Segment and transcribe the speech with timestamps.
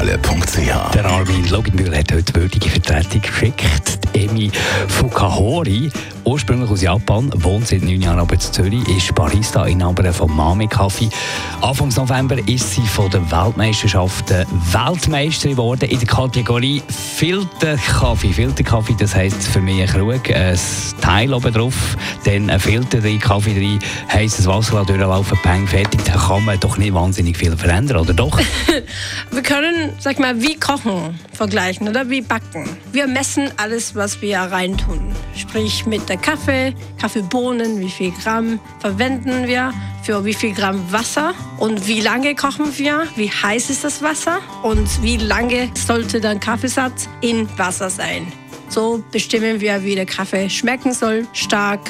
[0.00, 3.98] www.kaffeezentrale.ch Der Armin Loginbühl hat heute würdige Vertretung geschickt.
[4.14, 4.50] Emi
[4.88, 5.90] Fukahori,
[6.24, 10.66] ursprünglich aus Japan, wohnt seit neun Jahren aber in Zürich, ist Barista Inhaberin von Mami
[10.66, 11.08] Kaffee.
[11.60, 18.32] Anfangs November ist sie von den Weltmeisterschaften Weltmeisterin geworden in der Kategorie Filterkaffee.
[18.32, 20.58] Filterkaffee, das heisst für mich ein Krug, ein
[21.00, 23.78] Teil oben drauf, dann ein Filter drin, Kaffee drin,
[24.12, 26.04] heißes Wasser durchlaufen, Peng, fertig.
[26.04, 28.38] Da kann man doch nicht wahnsinnig viel verändern, oder doch?
[29.30, 32.68] wir können, sag mal, wie kochen vergleichen oder wie backen.
[32.92, 35.00] Wir messen alles, was wir reintun.
[35.36, 41.34] Sprich mit der Kaffee, Kaffeebohnen, wie viel Gramm verwenden wir für wie viel Gramm Wasser
[41.58, 46.36] und wie lange kochen wir, wie heiß ist das Wasser und wie lange sollte der
[46.36, 48.26] Kaffeesatz in Wasser sein.
[48.68, 51.80] So bestimmen wir, wie der Kaffee schmecken soll, stark,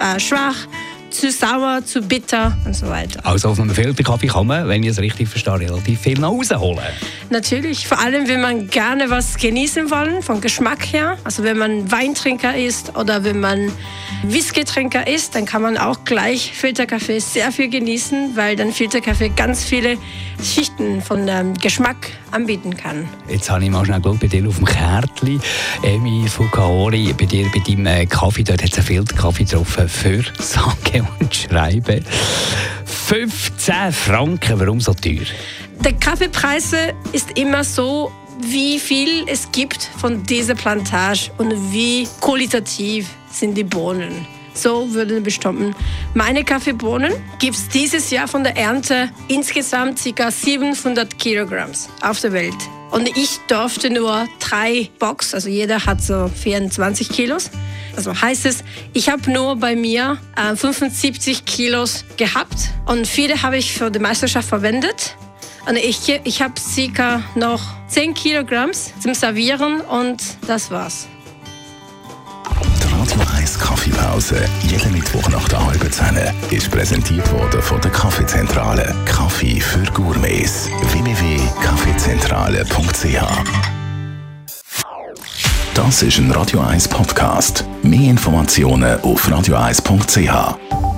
[0.00, 0.66] äh, schwach
[1.10, 3.24] zu sauer, zu bitter und so weiter.
[3.24, 6.84] Also auf einem Filterkaffee kann man, wenn ich es richtig verstehe, relativ viel rausholen.
[7.28, 11.18] Natürlich, vor allem wenn man gerne was genießen wollen, vom Geschmack her.
[11.24, 13.72] Also wenn man Weintrinker ist oder wenn man
[14.22, 19.64] Whisky-Trinker ist, dann kann man auch gleich Filterkaffee sehr viel genießen, weil dann Filterkaffee ganz
[19.64, 19.98] viele
[20.42, 23.08] Schichten von ähm, Geschmack anbieten kann.
[23.28, 25.40] Jetzt habe ich mal schnell geschaut, bei dir auf dem Kärtchen,
[25.82, 30.22] Emi Fukaori, bei dir bei deinem äh, Kaffee, dort hat es einen Filterkaffee drauf für
[30.38, 32.04] Sage und Schreiben.
[32.84, 35.26] 15 Franken, warum so teuer?
[35.86, 36.72] Der Kaffeepreis
[37.12, 43.62] ist immer so, wie viel es gibt von dieser Plantage und wie qualitativ sind die
[43.62, 44.26] Bohnen.
[44.52, 45.76] So würden bestimmen.
[46.12, 50.28] Meine Kaffeebohnen gibt es dieses Jahr von der Ernte insgesamt ca.
[50.28, 51.70] 700 Kilogramm
[52.02, 52.56] auf der Welt.
[52.90, 57.52] Und ich durfte nur drei Box, also jeder hat so 24 Kilos.
[57.94, 63.56] Also heißt es, ich habe nur bei mir äh, 75 Kilos gehabt und viele habe
[63.56, 65.16] ich für die Meisterschaft verwendet.
[65.68, 71.08] Und ich, ich habe circa noch 10 Kilogramm zum Servieren und das war's.
[72.82, 76.16] Die Radio 1 Kaffeepause, jeden Mittwoch nach der halben Zehn,
[76.50, 78.94] ist präsentiert worden von der Kaffeezentrale.
[79.04, 80.68] Kaffee für Gourmets.
[80.92, 83.24] www.kaffeezentrale.ch
[85.74, 87.64] Das ist ein Radio 1 Podcast.
[87.82, 90.95] Mehr Informationen auf radio1.ch.